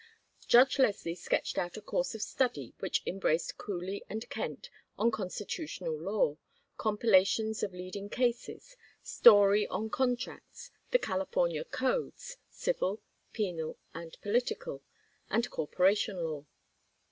Judge 0.47 0.79
Leslie 0.79 1.13
sketched 1.13 1.59
out 1.59 1.77
a 1.77 1.79
course 1.81 2.15
of 2.15 2.23
study 2.23 2.73
which 2.79 3.03
embraced 3.05 3.59
Cooley 3.59 4.03
and 4.09 4.27
Kent 4.31 4.71
on 4.97 5.11
Constitutional 5.11 5.95
Law, 5.95 6.37
compilations 6.75 7.61
of 7.61 7.71
Leading 7.71 8.09
Cases, 8.09 8.75
Story 9.03 9.67
on 9.67 9.91
Contracts, 9.91 10.71
the 10.89 10.97
California 10.97 11.63
Codes, 11.63 12.37
Civil, 12.49 12.99
Penal, 13.31 13.77
and 13.93 14.17
Political, 14.23 14.81
and 15.29 15.47
Corporation 15.51 16.17
Law. 16.17 16.45